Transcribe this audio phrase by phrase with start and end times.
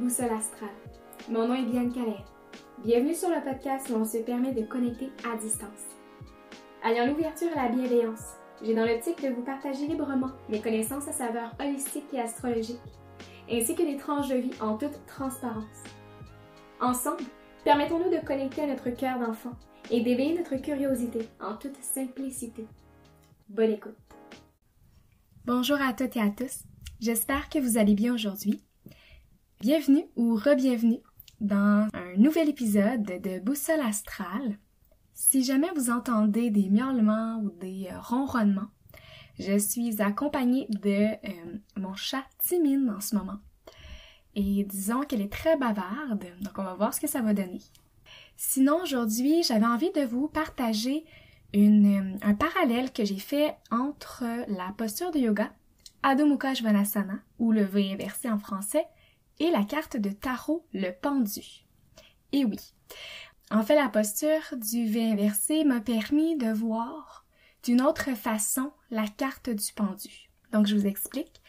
[0.00, 0.70] Boussole Astrale.
[1.28, 2.24] Mon nom est Bianca Calais.
[2.82, 5.84] Bienvenue sur le podcast où on se permet de connecter à distance.
[6.82, 8.24] Ayant l'ouverture à la bienveillance,
[8.62, 12.80] j'ai dans l'optique de vous partager librement mes connaissances à saveur holistique et astrologique,
[13.50, 15.84] ainsi que des tranches de vie en toute transparence.
[16.80, 17.24] Ensemble,
[17.64, 19.52] permettons-nous de connecter à notre cœur d'enfant
[19.90, 22.66] et d'éveiller notre curiosité en toute simplicité.
[23.50, 23.98] Bonne écoute.
[25.44, 26.62] Bonjour à toutes et à tous.
[27.00, 28.62] J'espère que vous allez bien aujourd'hui.
[29.60, 31.00] Bienvenue ou re-bienvenue
[31.42, 34.56] dans un nouvel épisode de Boussole astrale.
[35.12, 38.70] Si jamais vous entendez des miaulements ou des euh, ronronnements,
[39.38, 43.36] je suis accompagnée de euh, mon chat Timine en ce moment.
[44.34, 47.60] Et disons qu'elle est très bavarde, donc on va voir ce que ça va donner.
[48.38, 51.04] Sinon, aujourd'hui, j'avais envie de vous partager
[51.52, 55.52] une, un parallèle que j'ai fait entre la posture de yoga,
[56.02, 58.86] Adho Mukha Svanasana, ou le V inversé en français,
[59.40, 61.66] et la carte de tarot, le pendu.
[62.32, 62.58] Et oui.
[63.50, 67.26] En fait, la posture du V inversé m'a permis de voir
[67.64, 70.30] d'une autre façon la carte du pendu.
[70.52, 71.42] Donc, je vous explique.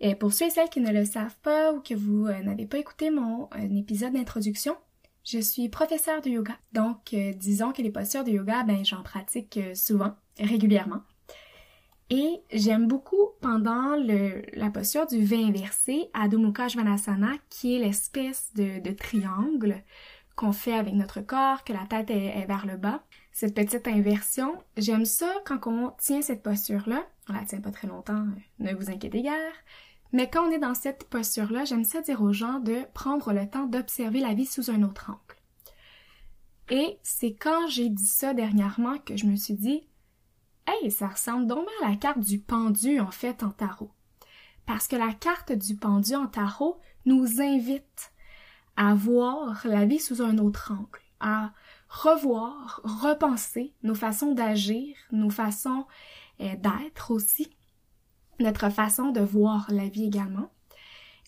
[0.00, 2.66] Et pour ceux et celles qui ne le savent pas ou que vous euh, n'avez
[2.66, 4.76] pas écouté mon euh, épisode d'introduction,
[5.24, 6.56] je suis professeure de yoga.
[6.72, 11.02] Donc, euh, disons que les postures de yoga, ben, j'en pratique souvent, régulièrement.
[12.10, 13.94] Et j'aime beaucoup pendant
[14.54, 19.82] la posture du V inversé, Adho Mukha Svanasana, qui est l'espèce de, de, triangle
[20.34, 23.02] qu'on fait avec notre corps, que la tête est, vers le bas.
[23.32, 27.04] Cette petite inversion, j'aime ça quand on tient cette posture-là.
[27.28, 28.24] On la tient pas très longtemps,
[28.58, 29.52] ne vous inquiétez guère.
[30.12, 33.48] Mais quand on est dans cette posture-là, j'aime ça dire aux gens de prendre le
[33.48, 35.38] temps d'observer la vie sous un autre angle.
[36.70, 39.87] Et c'est quand j'ai dit ça dernièrement que je me suis dit,
[40.68, 43.90] Hey, ça ressemble donc à la carte du pendu en fait en tarot.
[44.66, 48.12] Parce que la carte du pendu en tarot nous invite
[48.76, 51.52] à voir la vie sous un autre angle, à
[51.88, 55.86] revoir, repenser nos façons d'agir, nos façons
[56.42, 57.48] euh, d'être aussi,
[58.38, 60.50] notre façon de voir la vie également.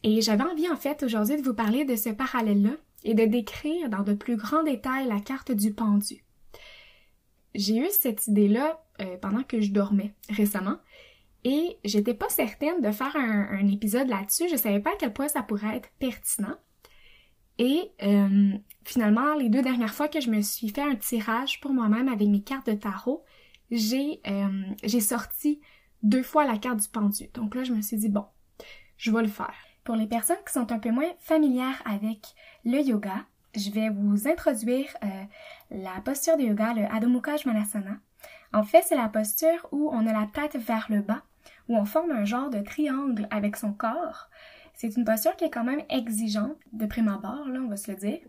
[0.02, 3.88] Et j'avais envie en fait aujourd'hui de vous parler de ce parallèle-là et de décrire
[3.88, 6.26] dans de plus grands détails la carte du pendu.
[7.54, 10.76] J'ai eu cette idée-là euh, pendant que je dormais récemment.
[11.44, 14.48] Et j'étais pas certaine de faire un, épisode là-dessus.
[14.50, 16.56] Je savais pas à quel point ça pourrait être pertinent.
[17.58, 18.52] Et euh,
[18.84, 22.28] finalement, les deux dernières fois que je me suis fait un tirage pour moi-même avec
[22.28, 23.24] mes cartes de tarot,
[23.70, 25.60] j'ai euh, j'ai sorti
[26.02, 27.28] deux fois la carte du pendu.
[27.34, 28.26] Donc là, je me suis dit bon,
[28.96, 29.54] je vais le faire.
[29.84, 32.34] Pour les personnes qui sont un peu moins familières avec
[32.64, 33.24] le yoga,
[33.56, 34.88] je vais vous introduire
[35.70, 37.98] la posture de yoga, le Adho Mukha Svanasana.
[38.52, 41.22] En fait, c'est la posture où on a la tête vers le bas,
[41.68, 44.28] où on forme un genre de triangle avec son corps.
[44.74, 47.90] C'est une posture qui est quand même exigeante de prime abord, là, on va se
[47.90, 48.20] le dire.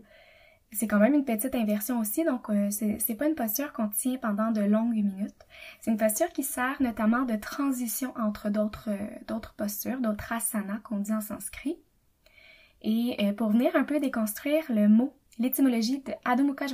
[0.70, 4.16] C'est quand même une petite inversion aussi, donc euh, c'est pas une posture qu'on tient
[4.16, 5.46] pendant de longues minutes.
[5.80, 10.98] C'est une posture qui sert notamment de transition entre d'autres euh, postures, d'autres asanas qu'on
[10.98, 11.78] dit en sanskrit.
[12.82, 16.66] Et euh, pour venir un peu déconstruire le mot, l'étymologie de Adho Mukha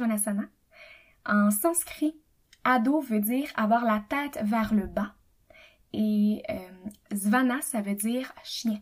[1.27, 2.17] en sanskrit,
[2.65, 5.15] Ado veut dire avoir la tête vers le bas.
[5.93, 8.81] Et euh, Zvana, ça veut dire chien.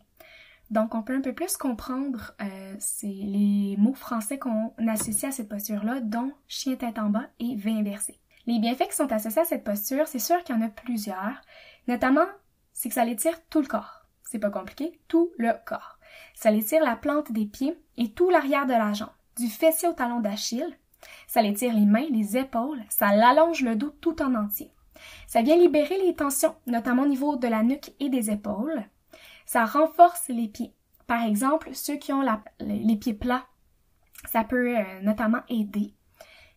[0.71, 5.49] Donc, on peut un peu plus comprendre euh, les mots français qu'on associe à cette
[5.49, 8.19] posture-là, dont chien tête en bas et V inversé.
[8.47, 11.41] Les bienfaits qui sont associés à cette posture, c'est sûr qu'il y en a plusieurs.
[11.87, 12.27] Notamment,
[12.73, 14.07] c'est que ça l'étire tout le corps.
[14.25, 15.96] C'est pas compliqué, tout le corps.
[16.37, 19.09] Ça l'étire la plante des pieds et tout l'arrière de la jambe,
[19.39, 20.79] du fessier au talon d'Achille,
[21.27, 24.71] ça l'étire les mains, les épaules, ça l'allonge le dos tout en entier.
[25.27, 28.85] Ça vient libérer les tensions, notamment au niveau de la nuque et des épaules.
[29.47, 30.75] Ça renforce les pieds.
[31.07, 32.25] Par exemple, ceux qui ont
[32.61, 33.47] les pieds plats,
[34.31, 35.95] ça peut euh, notamment aider.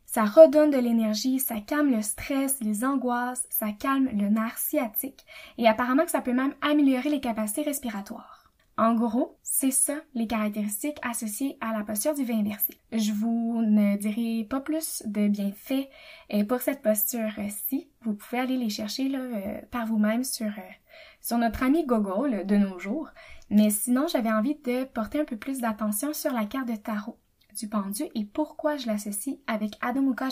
[0.06, 5.24] Ça redonne de l'énergie, ça calme le stress, les angoisses, ça calme le nerf sciatique
[5.58, 8.39] et apparemment que ça peut même améliorer les capacités respiratoires.
[8.80, 12.80] En gros, c'est ça les caractéristiques associées à la posture du V inversé.
[12.94, 15.90] Je vous ne dirai pas plus de bienfaits
[16.34, 17.90] euh, pour cette posture-ci.
[18.04, 22.80] Vous pouvez aller les chercher euh, par vous-même sur, euh, notre ami Google de nos
[22.80, 23.10] jours.
[23.50, 27.20] Mais sinon, j'avais envie de porter un peu plus d'attention sur la carte de tarot
[27.58, 30.30] du pendu et pourquoi je l'associe avec Adho Mukha.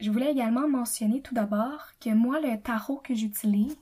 [0.00, 3.76] Je voulais également mentionner tout d'abord que moi, le tarot que j'utilise,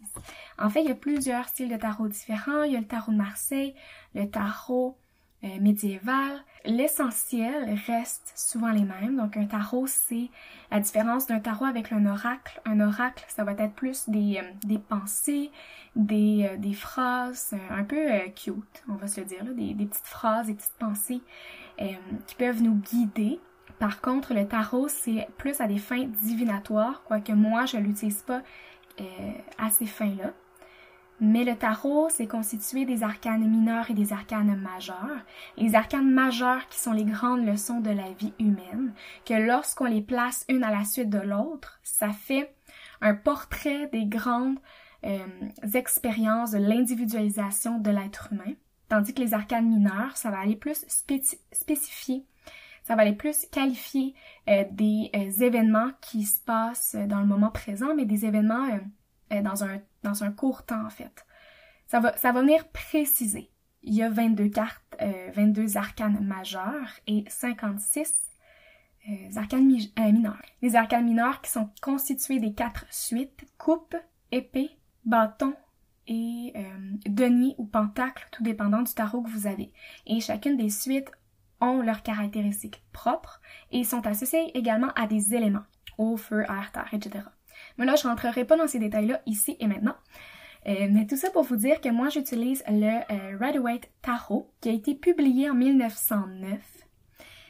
[0.58, 2.62] en fait, il y a plusieurs styles de tarot différents.
[2.62, 3.74] Il y a le tarot de Marseille,
[4.14, 4.96] le tarot
[5.44, 6.40] euh, médiévales.
[6.64, 9.16] L'essentiel reste souvent les mêmes.
[9.16, 10.30] Donc un tarot, c'est
[10.70, 12.60] la différence d'un tarot avec un oracle.
[12.64, 15.50] Un oracle, ça va être plus des, euh, des pensées,
[15.96, 18.06] des, euh, des phrases un peu
[18.36, 21.20] cute, on va se le dire, là, des, des petites phrases, des petites pensées
[22.26, 23.40] qui peuvent nous guider.
[23.78, 28.42] Par contre, le tarot, c'est plus à des fins divinatoires, quoique moi, je l'utilise pas
[29.58, 30.32] à ces fins-là.
[31.24, 35.20] Mais le tarot, c'est constitué des arcanes mineurs et des arcanes majeurs.
[35.56, 38.92] Les arcanes majeurs qui sont les grandes leçons de la vie humaine,
[39.24, 42.52] que lorsqu'on les place une à la suite de l'autre, ça fait
[43.00, 44.58] un portrait des grandes
[45.04, 45.18] euh,
[45.74, 48.54] expériences de l'individualisation de l'être humain.
[48.88, 50.84] Tandis que les arcanes mineurs, ça va aller plus
[51.52, 52.26] spécifier
[52.82, 54.14] ça va aller plus qualifier
[54.48, 58.66] euh, des euh, événements qui se passent dans le moment présent, mais des événements
[59.30, 61.24] dans un dans un court temps en fait.
[61.92, 63.50] Ça va, venir préciser.
[63.82, 64.96] Il y a 22 cartes,
[65.34, 68.30] 22 euh, arcanes majeures et 56
[69.10, 70.40] euh, arcanes euh, mineurs.
[70.62, 73.94] Les arcanes mineurs qui sont constitués des quatre suites, coupe,
[74.30, 74.70] épée,
[75.04, 75.54] bâton
[76.06, 76.54] et
[77.06, 79.70] denier ou pentacle, tout dépendant du tarot que vous avez.
[80.06, 81.12] Et chacune des suites
[81.62, 85.64] ont leurs caractéristiques propres et sont associées également à des éléments,
[85.96, 87.24] eau, feu, air, terre, etc.
[87.78, 89.94] Mais là, je rentrerai pas dans ces détails-là ici et maintenant.
[90.66, 94.68] Euh, mais tout ça pour vous dire que moi, j'utilise le euh, Rider-Waite Tarot, qui
[94.68, 96.60] a été publié en 1909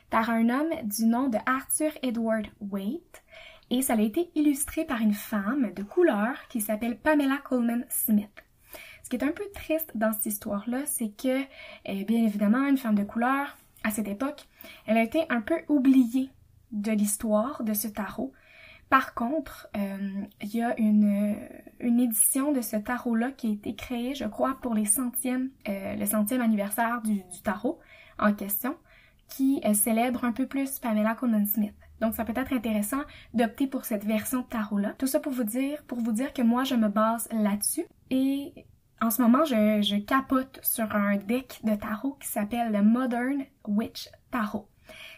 [0.08, 3.22] par un homme du nom de Arthur Edward Waite,
[3.70, 8.44] et ça a été illustré par une femme de couleur qui s'appelle Pamela Coleman Smith.
[9.02, 12.76] Ce qui est un peu triste dans cette histoire-là, c'est que, euh, bien évidemment, une
[12.76, 14.48] femme de couleur, à cette époque,
[14.86, 16.30] elle a été un peu oubliée
[16.70, 18.32] de l'histoire de ce tarot,
[18.92, 21.34] par contre, euh, il y a une,
[21.80, 25.96] une, édition de ce tarot-là qui a été créée, je crois, pour les centièmes, euh,
[25.96, 27.78] le centième anniversaire du, tarot
[28.18, 28.76] en question,
[29.28, 31.72] qui euh, célèbre un peu plus Pamela Coleman Smith.
[32.02, 33.00] Donc, ça peut être intéressant
[33.32, 34.92] d'opter pour cette version de tarot-là.
[34.98, 37.86] Tout ça pour vous dire, pour vous dire que moi, je me base là-dessus.
[38.10, 38.52] Et
[39.02, 44.08] en ce moment, je, capote sur un deck de tarot qui s'appelle le Modern Witch
[44.30, 44.68] Tarot.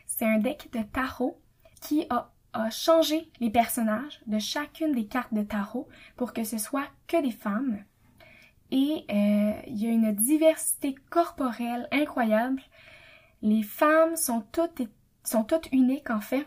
[0.06, 1.40] C'est un deck de tarot
[1.80, 6.56] qui a a changé les personnages de chacune des cartes de tarot pour que ce
[6.56, 7.84] soit que des femmes.
[8.70, 12.62] Et euh, il y a une diversité corporelle incroyable.
[13.42, 14.82] Les femmes sont toutes,
[15.24, 16.46] sont toutes uniques en fait.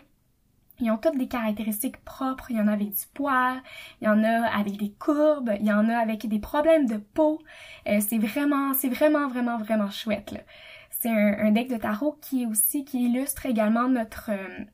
[0.80, 2.52] Ils ont toutes des caractéristiques propres.
[2.52, 3.62] Il y en a avec du poil,
[4.02, 6.98] il y en a avec des courbes, il y en a avec des problèmes de
[6.98, 7.40] peau.
[7.88, 10.46] Euh, c'est vraiment, c'est vraiment, vraiment, vraiment chouette.
[10.90, 14.66] C'est un, deck de tarot qui aussi, qui illustre également notre, euh,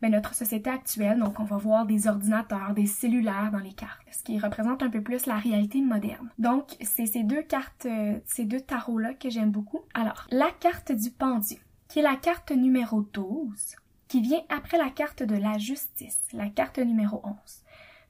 [0.00, 1.18] ben, notre société actuelle.
[1.18, 4.90] Donc, on va voir des ordinateurs, des cellulaires dans les cartes, ce qui représente un
[4.90, 6.30] peu plus la réalité moderne.
[6.38, 9.82] Donc, c'est ces deux cartes, euh, ces deux tarots-là que j'aime beaucoup.
[9.94, 11.56] Alors, la carte du pendu,
[11.88, 13.76] qui est la carte numéro 12,
[14.08, 17.36] qui vient après la carte de la justice, la carte numéro 11.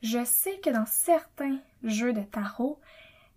[0.03, 2.79] Je sais que dans certains jeux de tarot,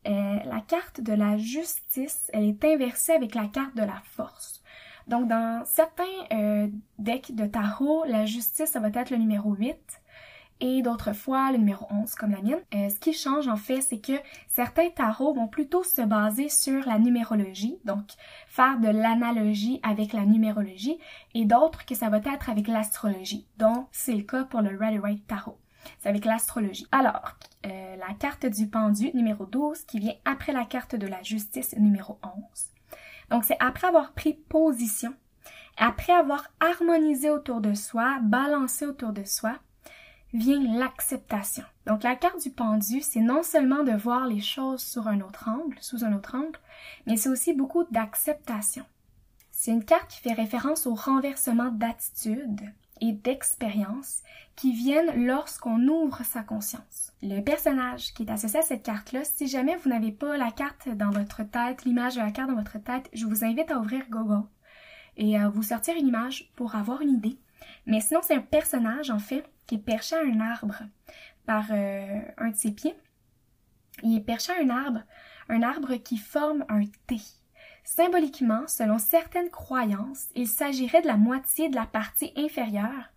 [0.07, 4.63] euh, la carte de la justice, elle est inversée avec la carte de la force.
[5.07, 6.67] Donc, dans certains euh,
[6.99, 10.00] decks de tarot, la justice, ça va être le numéro 8
[10.61, 12.61] et d'autres fois le numéro 11 comme la mienne.
[12.73, 14.13] Euh, ce qui change en fait, c'est que
[14.47, 18.05] certains tarots vont plutôt se baser sur la numérologie, donc
[18.47, 20.97] faire de l'analogie avec la numérologie,
[21.33, 23.47] et d'autres que ça va être avec l'astrologie.
[23.57, 25.57] Donc c'est le cas pour le Rider-Waite Tarot.
[25.99, 26.85] C'est avec l'astrologie.
[26.91, 27.35] Alors,
[27.65, 31.75] euh, la carte du pendu numéro 12 qui vient après la carte de la justice
[31.75, 32.71] numéro 11
[33.31, 35.13] donc, c'est après avoir pris position,
[35.77, 39.55] après avoir harmonisé autour de soi, balancé autour de soi,
[40.33, 41.63] vient l'acceptation.
[41.85, 45.49] Donc, la carte du pendu, c'est non seulement de voir les choses sur un autre
[45.49, 46.59] angle, sous un autre angle,
[47.05, 48.85] mais c'est aussi beaucoup d'acceptation.
[49.51, 52.61] C'est une carte qui fait référence au renversement d'attitude
[53.01, 54.21] et d'expérience
[54.55, 57.13] qui viennent lorsqu'on ouvre sa conscience.
[57.21, 60.87] Le personnage qui est associé à cette carte-là, si jamais vous n'avez pas la carte
[60.89, 64.03] dans votre tête, l'image de la carte dans votre tête, je vous invite à ouvrir
[64.09, 64.47] Google
[65.17, 67.37] et à vous sortir une image pour avoir une idée.
[67.85, 70.83] Mais sinon, c'est un personnage, en fait, qui est perché à un arbre
[71.45, 72.93] par euh, un de ses pieds.
[74.03, 74.99] Il est perché à un arbre,
[75.47, 77.15] un arbre qui forme un T.
[77.85, 83.13] Symboliquement, selon certaines croyances, il s'agirait de la moitié de la partie inférieure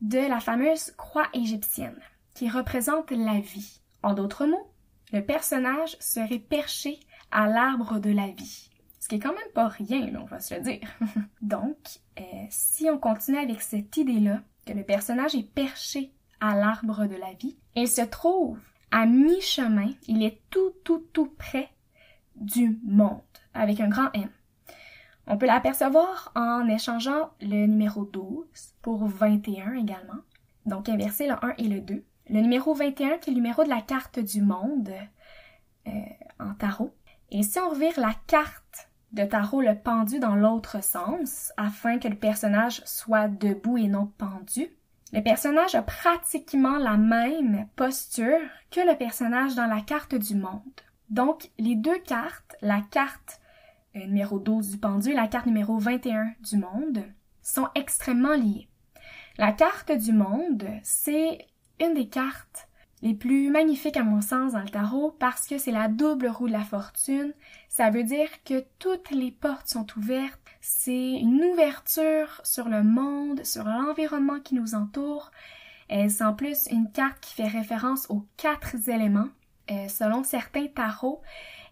[0.00, 2.00] de la fameuse croix égyptienne,
[2.32, 3.82] qui représente la vie.
[4.02, 4.72] En d'autres mots,
[5.12, 8.70] le personnage serait perché à l'arbre de la vie.
[8.98, 10.88] Ce qui est quand même pas rien, on va se le dire.
[11.42, 11.76] Donc,
[12.18, 17.16] euh, si on continue avec cette idée-là, que le personnage est perché à l'arbre de
[17.16, 18.58] la vie, il se trouve
[18.90, 21.70] à mi-chemin, il est tout, tout, tout près
[22.36, 23.20] du monde,
[23.54, 24.28] avec un grand M.
[25.26, 28.44] On peut l'apercevoir en échangeant le numéro 12
[28.82, 30.18] pour 21 également.
[30.66, 32.04] Donc inverser le 1 et le 2.
[32.28, 34.90] Le numéro 21 qui est le numéro de la carte du monde
[35.86, 35.90] euh,
[36.40, 36.94] en tarot.
[37.30, 42.08] Et si on revire la carte de tarot le pendu dans l'autre sens, afin que
[42.08, 44.68] le personnage soit debout et non pendu,
[45.12, 48.40] le personnage a pratiquement la même posture
[48.70, 50.62] que le personnage dans la carte du monde.
[51.10, 53.40] Donc, les deux cartes, la carte
[53.96, 57.04] euh, numéro 12 du pendu et la carte numéro 21 du monde,
[57.42, 58.68] sont extrêmement liées.
[59.36, 61.46] La carte du monde, c'est
[61.80, 62.68] une des cartes
[63.02, 66.46] les plus magnifiques à mon sens dans le tarot parce que c'est la double roue
[66.46, 67.34] de la fortune.
[67.68, 70.40] Ça veut dire que toutes les portes sont ouvertes.
[70.60, 75.30] C'est une ouverture sur le monde, sur l'environnement qui nous entoure.
[75.90, 79.28] C'est en plus une carte qui fait référence aux quatre éléments.
[79.70, 81.20] Euh, selon certains tarots,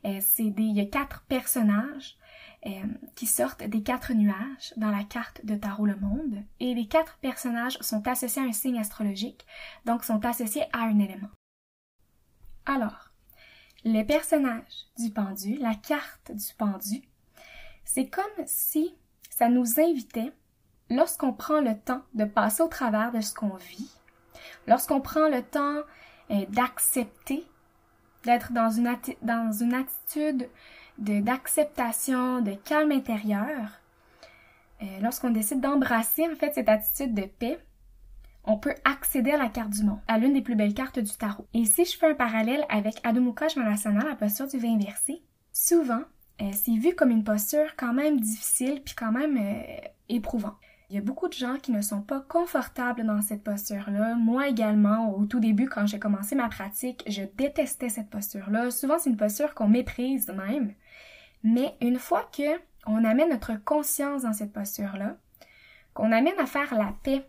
[0.04, 2.16] euh, c'est il y a quatre personnages
[2.66, 2.70] euh,
[3.14, 6.44] qui sortent des quatre nuages dans la carte de Tarot le Monde.
[6.58, 9.46] Et les quatre personnages sont associés à un signe astrologique,
[9.86, 11.30] donc sont associés à un élément.
[12.66, 13.10] Alors,
[13.84, 17.02] le personnage du pendu, la carte du pendu,
[17.84, 18.94] c'est comme si
[19.30, 20.32] ça nous invitait,
[20.90, 23.90] lorsqu'on prend le temps de passer au travers de ce qu'on vit,
[24.66, 25.80] lorsqu'on prend le temps
[26.30, 27.46] euh, d'accepter,
[28.24, 30.50] d'être dans une, dans une attitude
[31.00, 33.80] d'acceptation, de, calme intérieur,
[34.82, 37.58] euh, lorsqu'on décide d'embrasser en fait cette attitude de paix,
[38.44, 41.12] on peut accéder à la carte du monde, à l'une des plus belles cartes du
[41.12, 41.46] tarot.
[41.52, 46.02] Et si je fais un parallèle avec Adho Mukha la posture du vin inversé, souvent,
[46.40, 50.54] euh, c'est vu comme une posture quand même difficile puis quand même euh, éprouvant.
[50.90, 54.16] Il y a beaucoup de gens qui ne sont pas confortables dans cette posture-là.
[54.16, 58.72] Moi également, au tout début, quand j'ai commencé ma pratique, je détestais cette posture-là.
[58.72, 60.74] Souvent, c'est une posture qu'on méprise même.
[61.44, 65.16] Mais une fois que on amène notre conscience dans cette posture-là,
[65.94, 67.24] qu'on amène à faire la paix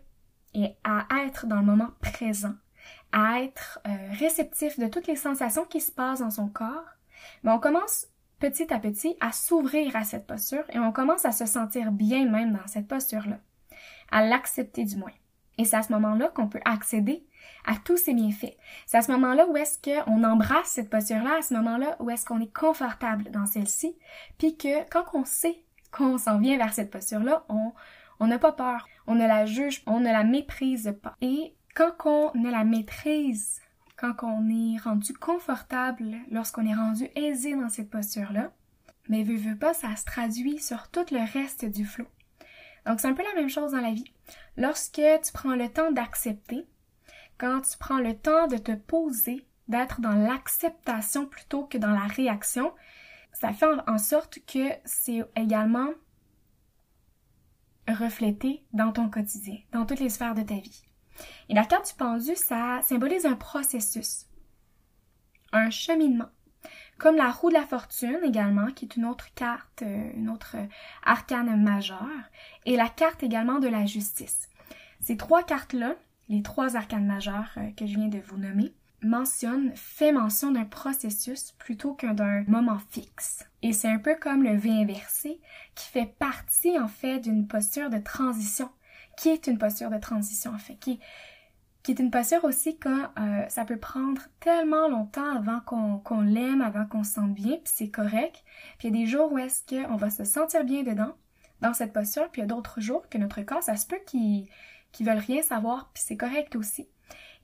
[0.54, 2.56] et à être dans le moment présent,
[3.12, 6.96] à être euh, réceptif de toutes les sensations qui se passent dans son corps,
[7.44, 8.08] ben on commence
[8.40, 12.28] petit à petit à s'ouvrir à cette posture et on commence à se sentir bien
[12.28, 13.38] même dans cette posture-là
[14.12, 15.12] à l'accepter du moins.
[15.58, 17.26] Et c'est à ce moment-là qu'on peut accéder
[17.66, 18.56] à tous ces bienfaits.
[18.86, 22.24] C'est à ce moment-là où est-ce qu'on embrasse cette posture-là, à ce moment-là où est-ce
[22.24, 23.96] qu'on est confortable dans celle-ci,
[24.38, 28.86] puis que quand on sait qu'on s'en vient vers cette posture-là, on n'a pas peur,
[29.06, 31.16] on ne la juge, on ne la méprise pas.
[31.20, 33.60] Et quand on ne la maîtrise,
[33.96, 38.52] quand on est rendu confortable, lorsqu'on est rendu aisé dans cette posture-là,
[39.08, 42.06] mais veut, veut pas, ça se traduit sur tout le reste du flot.
[42.86, 44.12] Donc c'est un peu la même chose dans la vie.
[44.56, 46.66] Lorsque tu prends le temps d'accepter,
[47.38, 52.06] quand tu prends le temps de te poser, d'être dans l'acceptation plutôt que dans la
[52.06, 52.72] réaction,
[53.32, 55.88] ça fait en sorte que c'est également
[57.88, 60.82] reflété dans ton quotidien, dans toutes les sphères de ta vie.
[61.48, 64.26] Et la carte du pendu, ça symbolise un processus,
[65.52, 66.30] un cheminement
[66.98, 70.56] comme la roue de la fortune également, qui est une autre carte, euh, une autre
[71.04, 71.98] arcane majeure,
[72.64, 74.48] et la carte également de la justice.
[75.00, 75.96] Ces trois cartes-là,
[76.28, 78.72] les trois arcanes majeures euh, que je viens de vous nommer,
[79.02, 83.44] mentionnent, fait mention d'un processus plutôt qu'un d'un moment fixe.
[83.62, 85.40] Et c'est un peu comme le V inversé,
[85.74, 88.70] qui fait partie en fait d'une posture de transition,
[89.16, 91.00] qui est une posture de transition en fait, qui
[91.82, 96.62] qui est une posture aussi quand euh, ça peut prendre tellement longtemps avant qu'on l'aime,
[96.62, 98.44] avant qu'on se sente bien, puis c'est correct.
[98.78, 101.14] Puis il y a des jours où est-ce qu'on va se sentir bien dedans,
[101.60, 104.00] dans cette posture, puis il y a d'autres jours que notre corps, ça se peut
[104.06, 104.48] qu'ils
[104.92, 106.88] qu veulent rien savoir, puis c'est correct aussi.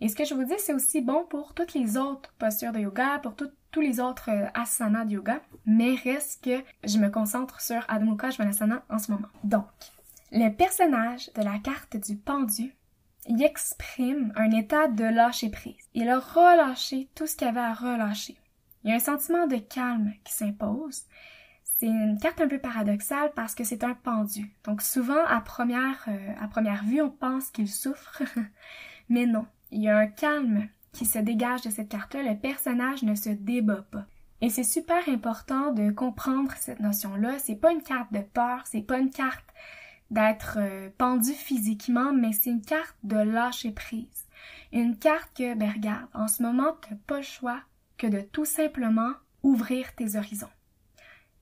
[0.01, 2.79] Et ce que je vous dis, c'est aussi bon pour toutes les autres postures de
[2.79, 7.61] yoga, pour tous les autres euh, asanas de yoga, mais reste que je me concentre
[7.61, 8.29] sur Adho Mukha
[8.89, 9.29] en ce moment.
[9.43, 9.67] Donc,
[10.31, 12.75] le personnage de la carte du pendu
[13.29, 15.89] il exprime un état de lâcher prise.
[15.95, 18.39] Il a relâché tout ce qu'il avait à relâcher.
[18.83, 21.03] Il y a un sentiment de calme qui s'impose.
[21.63, 24.51] C'est une carte un peu paradoxale parce que c'est un pendu.
[24.65, 28.23] Donc souvent, à première, euh, à première vue, on pense qu'il souffre.
[29.11, 32.23] Mais non, il y a un calme qui se dégage de cette carte-là.
[32.23, 34.07] Le personnage ne se débat pas.
[34.41, 37.39] Et c'est super important de comprendre cette notion-là.
[37.39, 39.45] C'est pas une carte de peur, c'est pas une carte
[40.11, 44.27] d'être euh, pendu physiquement, mais c'est une carte de lâcher prise.
[44.73, 47.61] Une carte que, ben regarde, en ce moment, tu n'as pas le choix
[47.97, 49.13] que de tout simplement
[49.43, 50.51] ouvrir tes horizons.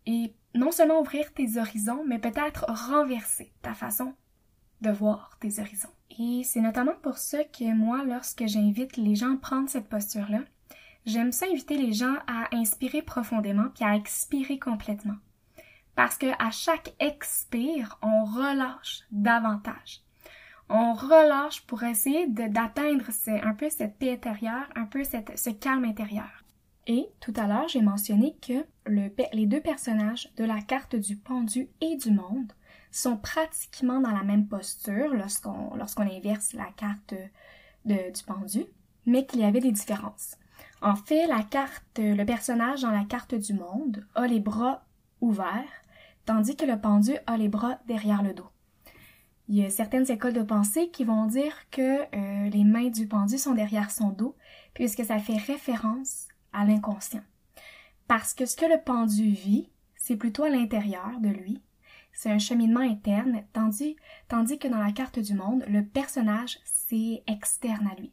[0.07, 4.15] Et non seulement ouvrir tes horizons, mais peut-être renverser ta façon
[4.81, 5.91] de voir tes horizons.
[6.19, 10.41] Et c'est notamment pour ça que moi, lorsque j'invite les gens à prendre cette posture-là,
[11.05, 15.17] j'aime ça inviter les gens à inspirer profondément puis à expirer complètement
[15.97, 20.03] Parce que à chaque expire, on relâche davantage.
[20.69, 26.45] On relâche pour essayer d'atteindre un peu cette paix intérieure, un peu ce calme intérieur.
[26.87, 31.17] Et tout à l'heure, j'ai mentionné que le, les deux personnages de la carte du
[31.17, 32.53] pendu et du monde
[32.93, 37.15] sont pratiquement dans la même posture lorsqu'on inverse la carte
[37.85, 38.65] du pendu,
[39.07, 40.37] mais qu'il y avait des différences.
[40.83, 41.27] En fait,
[41.97, 44.85] le personnage dans la carte du monde a les bras
[45.21, 45.83] ouverts,
[46.27, 48.49] tandis que le pendu a les bras derrière le dos.
[49.49, 53.07] Il y a certaines écoles de pensée qui vont dire que euh, les mains du
[53.07, 54.37] pendu sont derrière son dos,
[54.75, 57.23] puisque ça fait référence à l'inconscient.
[58.09, 61.63] Parce que ce que le pendu vit, c'est plutôt à l'intérieur de lui.
[62.13, 63.97] C'est un cheminement interne, tandis,
[64.59, 68.13] que dans la carte du monde, le personnage, c'est externe à lui.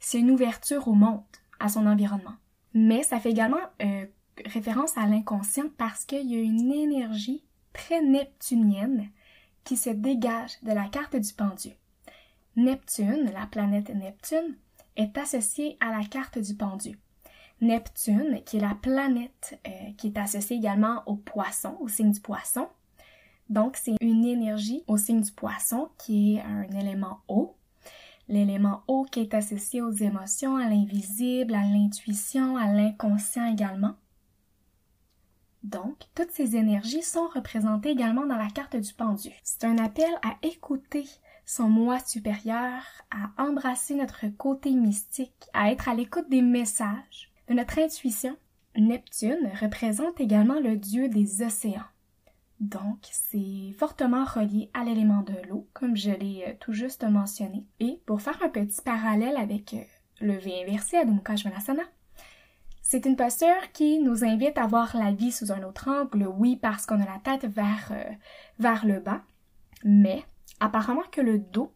[0.00, 1.22] C'est une ouverture au monde,
[1.60, 2.34] à son environnement.
[2.74, 4.06] Mais ça fait également euh,
[4.46, 9.10] référence à l'inconscient parce qu'il y a une énergie très neptunienne
[9.64, 11.70] qui se dégage de la carte du pendu.
[12.56, 14.56] Neptune, la planète Neptune,
[14.96, 16.98] est associée à la carte du pendu.
[17.60, 22.20] Neptune, qui est la planète euh, qui est associée également au poisson, au signe du
[22.20, 22.68] poisson.
[23.48, 27.56] Donc, c'est une énergie au signe du poisson qui est un élément eau.
[28.28, 33.94] L'élément eau qui est associé aux émotions, à l'invisible, à l'intuition, à l'inconscient également.
[35.62, 39.30] Donc, toutes ces énergies sont représentées également dans la carte du pendu.
[39.44, 41.06] C'est un appel à écouter
[41.44, 47.54] son moi supérieur, à embrasser notre côté mystique, à être à l'écoute des messages, de
[47.54, 48.36] notre intuition,
[48.76, 51.82] Neptune représente également le dieu des océans.
[52.60, 57.66] Donc, c'est fortement relié à l'élément de l'eau, comme je l'ai euh, tout juste mentionné.
[57.80, 59.82] Et pour faire un petit parallèle avec euh,
[60.20, 61.82] le V inversé à Svanasana,
[62.92, 66.56] c'est une posture qui nous invite à voir la vie sous un autre angle, oui,
[66.56, 68.04] parce qu'on a la tête vers, euh,
[68.58, 69.22] vers le bas,
[69.82, 70.22] mais
[70.60, 71.72] apparemment que le dos,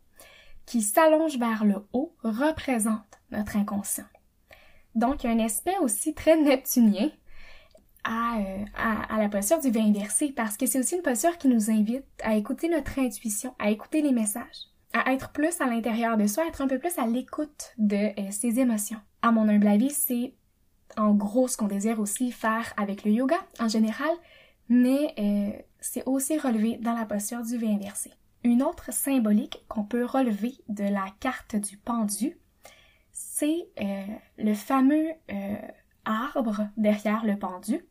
[0.67, 4.05] qui s'allonge vers le haut, représente notre inconscient.
[4.95, 7.09] Donc, il y a un aspect aussi très neptunien
[8.07, 11.49] euh, à, à, la posture du vin inversé parce que c'est aussi une posture qui
[11.49, 16.19] nous invite à écouter notre intuition, à écouter les messages, à être plus à l'intérieur
[16.19, 19.01] de soi, à être un peu plus à l'écoute de euh, ses émotions.
[19.23, 20.35] À mon humble avis, c'est
[20.97, 24.11] en gros ce qu'on désire aussi faire avec le yoga en général,
[24.69, 28.13] mais euh, c'est aussi relevé dans la posture du V inversé.
[28.45, 32.39] Une autre symbolique qu'on peut relever de la carte du pendu,
[33.13, 34.05] c'est euh,
[34.39, 35.57] le fameux euh,
[36.05, 37.85] arbre derrière le pendu,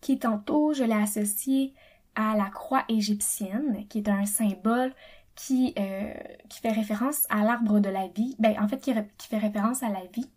[0.00, 1.74] qui tantôt je l'ai associé
[2.14, 4.94] à la croix égyptienne, qui est un symbole
[5.34, 9.88] qui, fait référence à l'arbre de la vie, ben en fait qui fait référence à
[9.88, 10.30] la vie,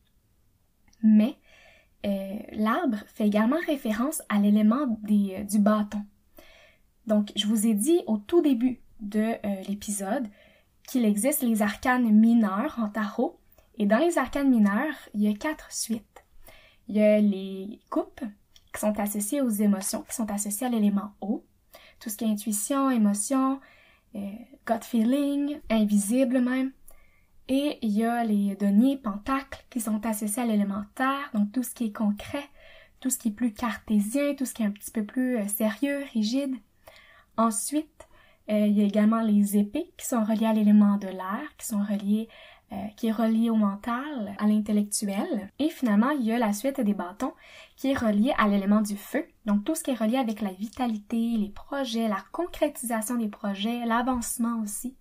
[1.03, 1.37] mais
[2.51, 6.03] l'arbre fait également référence à l'élément du bâton.
[7.07, 9.33] Donc je vous ai dit au tout début de
[9.67, 10.27] l'épisode
[10.87, 13.39] qu'il existe les arcanes mineurs en tarot
[13.77, 16.23] et dans les arcanes mineurs, il y a quatre suites.
[16.87, 18.23] Il y a les coupes
[18.73, 21.43] qui sont associées aux émotions, qui sont associées à l'élément eau.
[21.99, 23.59] Tout ce qui est intuition, émotion,
[24.15, 24.31] euh,
[24.65, 26.71] gut feeling, invisible même.
[27.47, 31.63] Et il y a les deniers, pentacles qui sont associés à l'élément terre, donc tout
[31.63, 32.43] ce qui est concret,
[32.99, 35.47] tout ce qui est plus cartésien, tout ce qui est un petit peu plus euh,
[35.47, 36.55] sérieux, rigide.
[37.37, 38.07] Ensuite,
[38.49, 41.67] euh, il y a également les épées qui sont reliées à l'élément de l'air, qui
[41.67, 42.27] sont reliées
[42.71, 45.51] euh, qui est relié au mental, à l'intellectuel.
[45.59, 47.33] Et finalement, il y a la suite des bâtons
[47.77, 49.23] qui est relié à l'élément du feu.
[49.45, 53.85] Donc tout ce qui est relié avec la vitalité, les projets, la concrétisation des projets,
[53.85, 54.95] l'avancement aussi.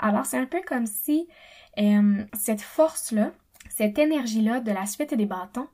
[0.00, 1.28] Alors c'est un peu comme si
[1.78, 3.32] euh, cette force-là,
[3.68, 5.68] cette énergie-là de la suite des bâtons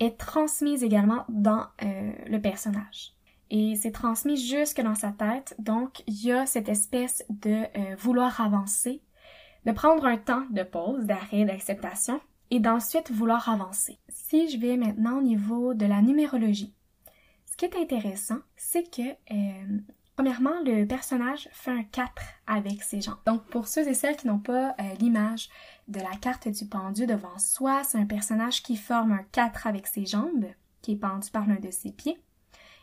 [0.00, 3.12] est transmise également dans euh, le personnage.
[3.50, 5.54] Et c'est transmis jusque dans sa tête.
[5.58, 7.64] Donc, il y a cette espèce de
[7.96, 9.00] vouloir avancer,
[9.66, 12.20] de prendre un temps de pause, d'arrêt, d'acceptation
[12.50, 13.98] et d'ensuite vouloir avancer.
[14.08, 16.74] Si je vais maintenant au niveau de la numérologie,
[17.54, 19.78] ce qui est intéressant, c'est que euh,
[20.16, 22.10] Premièrement, le personnage fait un 4
[22.46, 23.18] avec ses jambes.
[23.26, 25.48] Donc pour ceux et celles qui n'ont pas euh, l'image
[25.88, 29.86] de la carte du pendu devant soi, c'est un personnage qui forme un 4 avec
[29.88, 30.46] ses jambes,
[30.82, 32.20] qui est pendu par l'un de ses pieds,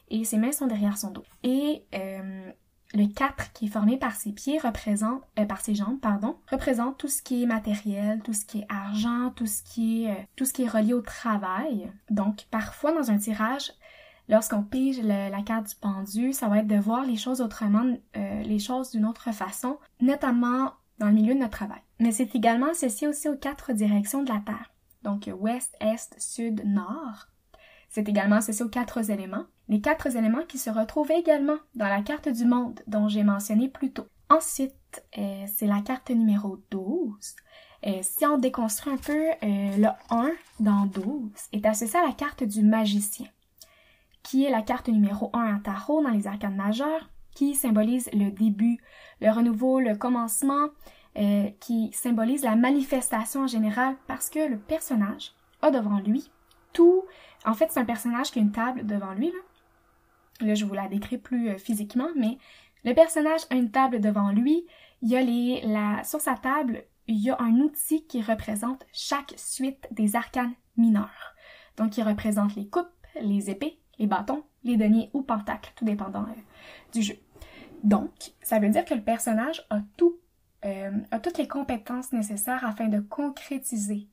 [0.10, 1.24] et ses mains sont derrière son dos.
[1.44, 2.52] Et euh,
[2.94, 6.98] le 4 qui est formé par ses pieds représente, euh, par ses jambes, pardon, représente
[6.98, 10.24] tout ce qui est matériel, tout ce qui est argent, tout ce qui est, euh,
[10.36, 11.90] tout ce qui est relié au travail.
[12.10, 13.72] Donc, parfois dans un tirage,
[14.30, 17.86] lorsqu'on pige la carte du pendu, ça va être de voir les choses autrement,
[18.18, 21.82] euh, les choses d'une autre façon, notamment dans le milieu de notre travail.
[22.00, 24.72] Mais c'est également associé aussi aux quatre directions de la Terre.
[25.04, 27.28] Donc, ouest, est, sud, nord.
[27.90, 29.46] C'est également associé aux quatre éléments.
[29.68, 33.68] Les quatre éléments qui se retrouvent également dans la carte du monde dont j'ai mentionné
[33.68, 34.08] plus tôt.
[34.30, 37.36] Ensuite, euh, c'est la carte numéro 12.
[37.88, 42.14] Euh, si on déconstruit un peu, euh, le 1 dans 12 est associé à la
[42.14, 43.28] carte du magicien,
[44.24, 48.30] qui est la carte numéro 1 en tarot dans les arcanes majeures, qui symbolise le
[48.32, 48.80] début,
[49.22, 50.70] le renouveau, le commencement,
[51.60, 56.30] qui symbolise la manifestation en général parce que le personnage a devant lui
[56.74, 57.04] tout.
[57.46, 59.32] En fait, c'est un personnage qui a une table devant lui.
[60.40, 62.38] Là, je vous la décris plus physiquement, mais
[62.84, 64.66] le personnage a une table devant lui.
[65.02, 68.86] Il y a les, la, sur sa table, il y a un outil qui représente
[68.94, 71.36] chaque suite des arcanes mineurs.
[71.78, 72.88] Donc, il représente les coupes,
[73.22, 76.42] les épées, les bâtons, les deniers ou pentacles, tout dépendant euh,
[76.92, 77.16] du jeu.
[77.84, 78.12] Donc,
[78.42, 80.18] ça veut dire que le personnage a tout,
[80.66, 84.08] euh, a toutes les compétences nécessaires afin de concrétiser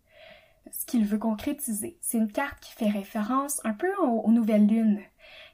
[0.70, 1.98] ce qu'il veut concrétiser.
[2.01, 5.01] C'est une carte qui fait référence un peu aux nouvelles lunes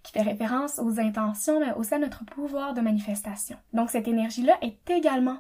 [0.05, 3.57] qui fait référence aux intentions, mais aussi à notre pouvoir de manifestation.
[3.73, 5.39] Donc cette énergie-là est également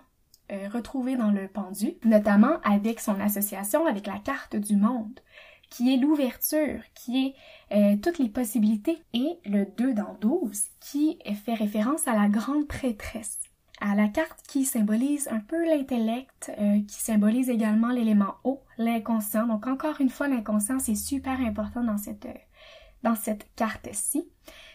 [0.50, 5.20] euh, retrouvée dans le pendu, notamment avec son association avec la carte du monde,
[5.70, 7.34] qui est l'ouverture, qui est
[7.76, 12.66] euh, toutes les possibilités, et le 2 dans 12, qui fait référence à la grande
[12.66, 13.40] prêtresse
[13.80, 19.46] à la carte qui symbolise un peu l'intellect, euh, qui symbolise également l'élément haut, l'inconscient.
[19.46, 22.26] Donc encore une fois, l'inconscient, c'est super important dans cette,
[23.02, 24.28] dans cette carte-ci.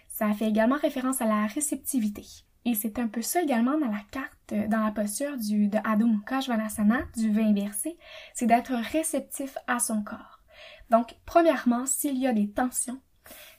[0.08, 2.26] Ça fait également référence à la réceptivité.
[2.66, 6.06] Et c'est un peu ça également dans la carte, dans la posture du, de Adho
[6.06, 7.98] Mukha Svanasana, du vin inversé,
[8.34, 10.39] c'est d'être réceptif à son corps.
[10.90, 13.00] Donc, premièrement, s'il y a des tensions,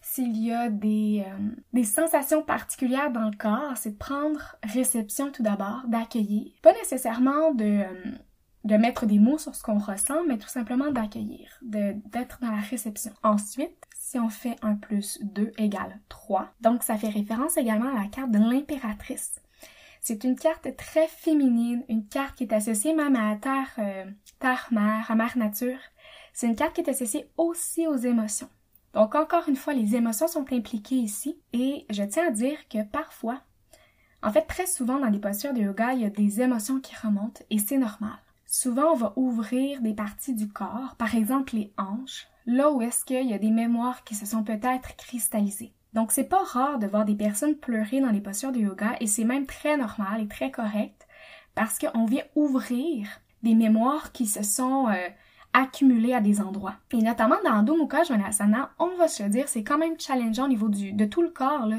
[0.03, 5.31] s'il y a des, euh, des sensations particulières dans le corps, c'est de prendre réception
[5.31, 6.53] tout d'abord, d'accueillir.
[6.63, 11.49] Pas nécessairement de, euh, mettre des mots sur ce qu'on ressent, mais tout simplement d'accueillir,
[11.63, 13.13] d'être dans la réception.
[13.23, 18.03] Ensuite, si on fait 1 plus 2 égale 3, donc ça fait référence également à
[18.03, 19.41] la carte de l'impératrice.
[20.01, 24.11] C'est une carte très féminine, une carte qui est associée même à la terre, euh,
[24.39, 25.79] terre-mère, à mère nature.
[26.41, 28.49] C'est une carte qui est associée aussi aux émotions.
[28.95, 32.83] Donc encore une fois, les émotions sont impliquées ici et je tiens à dire que
[32.83, 33.43] parfois,
[34.23, 36.97] en fait très souvent dans les postures de yoga, il y a des émotions qui
[36.97, 38.17] remontent et c'est normal.
[38.47, 43.05] Souvent, on va ouvrir des parties du corps, par exemple les hanches, là où est-ce
[43.05, 45.75] qu'il y a des mémoires qui se sont peut-être cristallisées.
[45.93, 49.07] Donc, c'est pas rare de voir des personnes pleurer dans les postures de yoga et
[49.07, 51.07] c'est même très normal et très correct
[51.55, 55.09] parce qu'on vient ouvrir des mémoires qui se sont euh,
[55.53, 56.77] accumulées à des endroits.
[56.93, 60.49] Et notamment dans Adho Mukha Svanasana, on va se dire, c'est quand même challengeant au
[60.49, 61.67] niveau du, de tout le corps.
[61.67, 61.79] Là.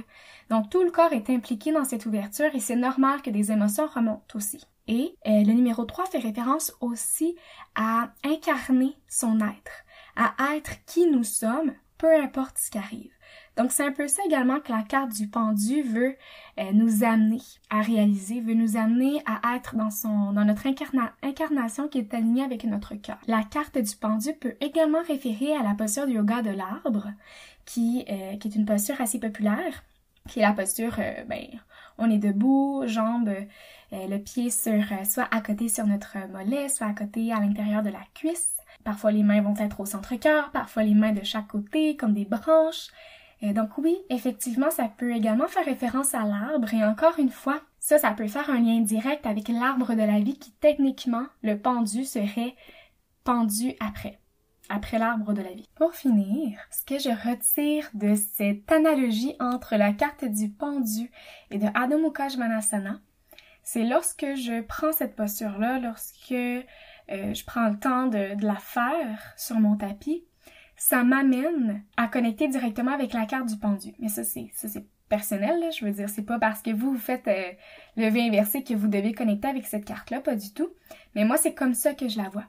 [0.49, 3.87] Donc, tout le corps est impliqué dans cette ouverture et c'est normal que des émotions
[3.87, 4.65] remontent aussi.
[4.87, 7.35] Et euh, le numéro 3 fait référence aussi
[7.75, 9.85] à incarner son être,
[10.17, 13.11] à être qui nous sommes, peu importe ce qui arrive.
[13.57, 16.15] Donc c'est un peu ça également que la carte du pendu veut
[16.59, 20.67] euh, nous amener à réaliser, veut nous amener à être dans son dans notre
[21.21, 23.17] incarnation qui est alignée avec notre cœur.
[23.27, 27.07] La carte du pendu peut également référer à la posture du yoga de l'arbre,
[27.65, 29.83] qui, euh, qui est une posture assez populaire,
[30.27, 30.95] qui est la posture,
[31.27, 31.45] ben,
[31.97, 33.33] on est debout, jambes
[33.93, 37.39] euh, le pied sur euh, soit à côté sur notre mollet, soit à côté à
[37.39, 38.55] l'intérieur de la cuisse.
[38.85, 42.25] Parfois les mains vont être au centre-cœur, parfois les mains de chaque côté comme des
[42.25, 42.87] branches.
[43.43, 47.61] Euh, donc oui, effectivement, ça peut également faire référence à l'arbre et encore une fois,
[47.79, 51.57] ça, ça peut faire un lien direct avec l'arbre de la vie qui techniquement, le
[51.57, 52.55] pendu serait
[53.23, 54.21] pendu après
[54.71, 55.67] après l'arbre de la vie.
[55.75, 61.11] Pour finir, ce que je retire de cette analogie entre la carte du pendu
[61.49, 63.01] et de Adho Mukha Svanasana,
[63.63, 66.63] c'est lorsque je prends cette posture-là, lorsque euh,
[67.07, 70.23] je prends le temps de, la faire sur mon tapis,
[70.81, 73.93] ça m'amène à connecter directement avec la carte du pendu.
[73.99, 76.93] Mais ça, c'est, ça, c'est personnel, là, je veux dire, c'est pas parce que vous,
[76.93, 77.51] vous faites euh,
[77.97, 80.69] le V inversé que vous devez connecter avec cette carte-là, pas du tout.
[81.13, 82.45] Mais moi, c'est comme ça que je la vois.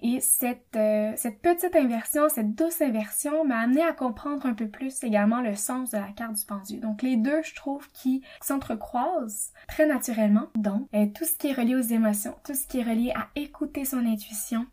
[0.00, 4.66] Et cette, euh, cette petite inversion, cette douce inversion m'a amené à comprendre un peu
[4.68, 6.78] plus également le sens de la carte du pendu.
[6.78, 10.48] Donc les deux, je trouve, qui s'entrecroisent très naturellement.
[10.56, 13.28] Donc, euh, tout ce qui est relié aux émotions, tout ce qui est relié à
[13.36, 14.66] écouter son intuition,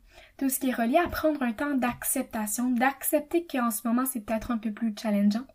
[0.44, 4.20] tout ce qui est relié à prendre un temps d'acceptation, d'accepter qu'en ce moment c'est
[4.20, 5.46] peut-être un peu plus challengeant,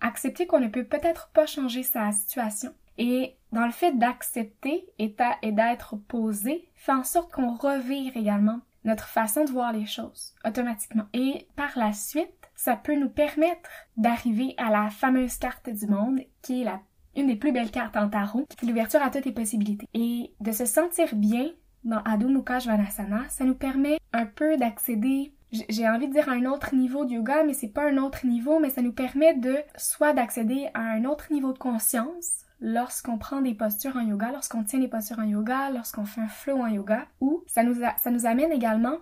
[0.00, 2.72] accepter qu'on ne peut peut-être pas changer sa situation.
[2.96, 5.14] Et dans le fait d'accepter et
[5.52, 11.04] d'être posé, fait en sorte qu'on revire également notre façon de voir les choses automatiquement.
[11.12, 16.20] Et par la suite, ça peut nous permettre d'arriver à la fameuse carte du monde
[16.40, 16.80] qui est la
[17.16, 19.88] une des plus belles cartes en tarot, qui est l'ouverture à toutes les possibilités.
[19.94, 21.50] Et de se sentir bien
[21.84, 25.32] dans Adho Mukha Svanasana, ça nous permet un peu d'accéder
[25.68, 28.60] j'ai envie de dire un autre niveau de yoga, mais c'est pas un autre niveau,
[28.60, 33.40] mais ça nous permet de soit d'accéder à un autre niveau de conscience lorsqu'on prend
[33.40, 36.68] des postures en yoga, lorsqu'on tient des postures en yoga, lorsqu'on fait un flow en
[36.68, 38.98] yoga, ou ça nous, ça nous amène également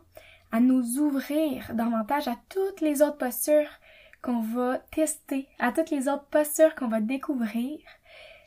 [0.52, 3.68] à nous ouvrir davantage à toutes les autres postures
[4.22, 7.78] qu'on va tester, à toutes les autres postures qu'on va découvrir.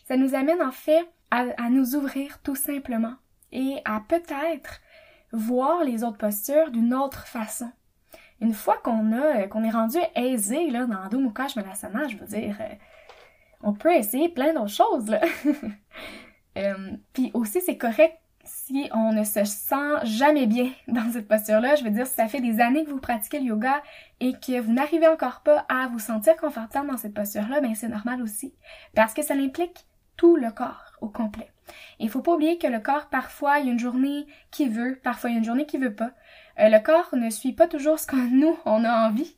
[0.07, 3.13] Ça nous amène en fait à, à nous ouvrir tout simplement
[3.51, 4.81] et à peut-être
[5.31, 7.71] voir les autres postures d'une autre façon.
[8.39, 12.25] Une fois qu'on a qu'on est rendu aisé là dans Adho Mukha Svanasana, je veux
[12.25, 12.73] dire euh,
[13.61, 15.21] on peut essayer plein d'autres choses là.
[16.57, 21.75] euh, puis aussi c'est correct si on ne se sent jamais bien dans cette posture-là,
[21.75, 23.81] je veux dire, si ça fait des années que vous pratiquez le yoga
[24.19, 27.87] et que vous n'arrivez encore pas à vous sentir confortable dans cette posture-là, ben c'est
[27.87, 28.53] normal aussi.
[28.95, 29.85] Parce que ça implique
[30.17, 31.51] tout le corps au complet.
[31.99, 34.99] Il faut pas oublier que le corps, parfois, il y a une journée qui veut,
[35.03, 36.11] parfois il y a une journée qui veut pas.
[36.59, 39.35] Euh, le corps ne suit pas toujours ce que nous, on a envie.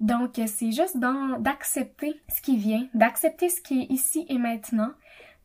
[0.00, 4.92] Donc, c'est juste d'accepter ce qui vient, d'accepter ce qui est ici et maintenant.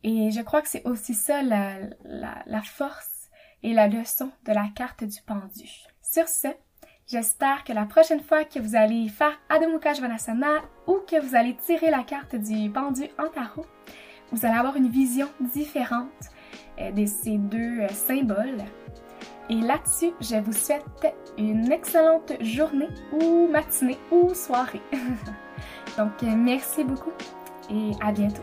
[0.04, 3.30] Et je crois que c'est aussi ça la, la, force
[3.62, 5.68] et la leçon de la carte du pendu.
[6.02, 6.48] Sur ce,
[7.08, 11.34] j'espère que la prochaine fois que vous allez faire Adho Mukha Svanasana ou que vous
[11.34, 13.66] allez tirer la carte du pendu en tarot,
[14.34, 16.08] vous allez avoir une vision différente
[16.80, 18.64] euh, de ces deux euh, symboles.
[19.48, 24.82] Et là-dessus, je vous souhaite une excellente journée ou matinée ou soirée.
[25.98, 27.12] Donc, euh, merci beaucoup
[27.70, 28.42] et à bientôt.